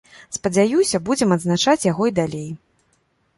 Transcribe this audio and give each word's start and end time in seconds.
Спадзяюся, 0.35 0.99
будзем 1.09 1.35
адзначаць 1.35 1.87
яго 1.91 2.09
і 2.13 2.15
далей. 2.21 2.49